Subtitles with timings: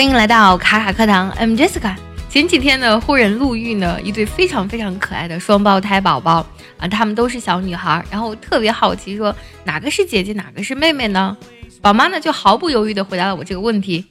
[0.00, 1.94] 欢迎来到卡卡课堂，I'm Jessica。
[2.30, 6.36] 前几天呢，忽然路遇呢一对非常非常可爱的双胞胎宝宝
[6.78, 11.36] 啊，他们都是小女孩，然后特别好奇，说哪个是姐姐，哪个是妹妹呢？
[11.82, 14.06] 宝妈呢就毫不犹豫地回答了我这个问题。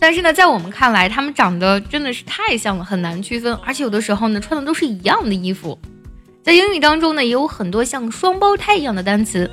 [0.00, 5.78] 但是呢，在我们看来，他们长得真的是太像了，很难区分，而且有的时候呢，穿的都是一样的衣服。
[6.42, 9.48] 在英语当中呢，也有很多像双胞胎一样的单词，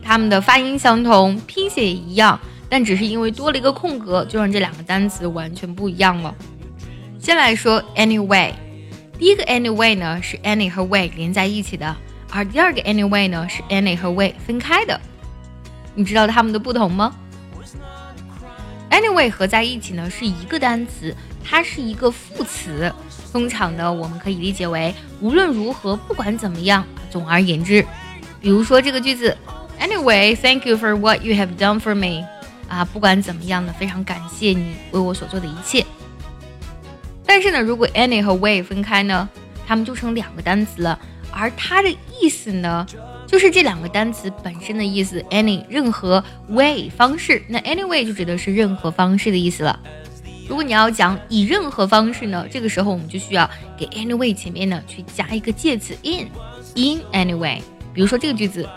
[0.00, 2.38] 他们的发音相同，拼写也一样。
[2.68, 6.34] 但只是因为多了一个空格，就让这两个单词完全不一样了。
[7.18, 8.52] 先来说 anyway，
[9.18, 11.96] 第一个 anyway 呢是 any 和 way 连在一起的，
[12.30, 15.00] 而第二个 anyway 呢是 any 和 way 分开的。
[15.94, 17.14] 你知道它们的不同吗
[18.90, 22.92] ？anyway 合在一起呢是一个单词，它是一个副词，
[23.32, 27.84] 通常呢我们可以理解为无论如何，不管怎么样，总而言之。
[28.40, 29.36] 比如说这个句子
[29.80, 32.24] ，Anyway，thank you for what you have done for me。
[32.68, 35.84] 啊，不管怎么样呢，非常感谢你为我所做的一切。
[37.24, 39.28] 但是呢，如果 any 和 way 分开呢，
[39.66, 40.98] 它们就成两个单词了，
[41.30, 42.86] 而它的意思呢，
[43.26, 45.20] 就是这两个单词本身的意思。
[45.30, 49.78] any 任何 way 方式，那 anyway 就指的是任何方式的意思了。
[50.48, 57.60] 如果你要讲以任何方式呢，这个时候我们就需要给 anyway 前面呢去加一个介词 in，in anyway。
[57.92, 58.68] 比如说这个句子。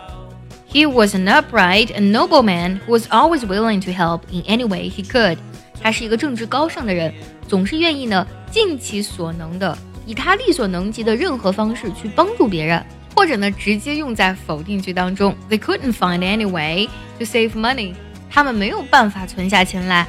[0.72, 4.68] He was an upright and noble man who was always willing to help in any
[4.68, 5.38] way he could。
[5.82, 7.12] 他是一个正直高尚的人，
[7.48, 9.76] 总是愿意呢尽其所能的，
[10.06, 15.36] 以他力所能及的任何方式去帮助别人，或者呢直接用在否定句当中。
[15.50, 17.96] They couldn't find any way to save money。
[18.30, 20.06] 他们没有办法存下钱来。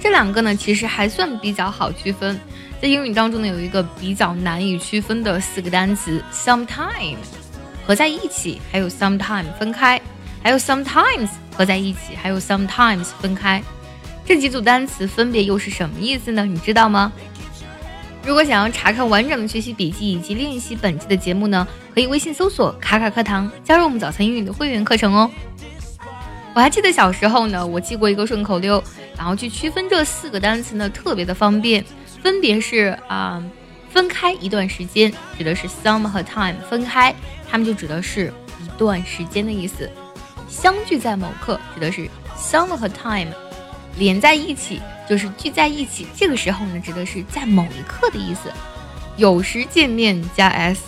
[0.00, 2.38] 这两个呢其实还算比较好区分。
[2.80, 7.41] 在英语当中呢有一个比较难以区分的四个单词：sometimes。
[7.84, 10.00] 合在一起，还有 sometimes 分开，
[10.42, 13.62] 还有 sometimes 合在一起，还有 sometimes 分开，
[14.24, 16.44] 这几组单词分别又是什么意思呢？
[16.44, 17.12] 你知道吗？
[18.24, 25.28] 如果想要查看完整的学习笔记以及练习本期的节目呢，可以微信搜索“卡卡课堂”，加入我们早餐英语的会员课程哦。
[26.54, 28.82] 我还记得小时候呢，我记过一个顺口溜，
[29.16, 31.84] 然后去区分这四个单词呢，特别的方便，
[32.22, 33.42] 分别是啊。
[33.90, 37.14] 分开一段时间指的是 some 和 time 分开，
[37.52, 38.32] 它们就指的是
[38.64, 39.88] 一段时间的意思。
[40.48, 43.30] 相聚在某刻指的是 some 和 time
[43.98, 46.06] 连在一起，就是聚在一起。
[46.16, 48.50] 这个时候呢，指的是在某一刻的意思。
[49.18, 50.80] 有时见面加 s，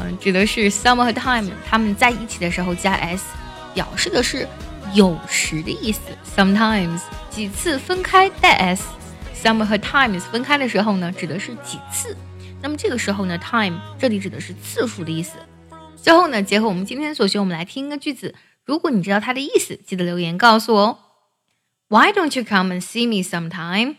[0.00, 3.24] 嗯，指的是 some 和 time 他们在一起的时候加 s，
[3.72, 4.48] 表示的是
[4.94, 6.00] 有时的意思。
[6.36, 12.16] Sometimes 几次分开带 s，some 和 times 分开的时候呢，指的是几次。
[12.60, 15.36] 那么这个时候呢，time 这里指的是次数的意思。
[16.02, 18.34] 最后呢，结合我们今天所学，我们来听一个句子。
[18.64, 20.98] 如果你知道它的意思，记得留言告诉我哦。
[21.86, 23.94] Why don't you come and see me sometime？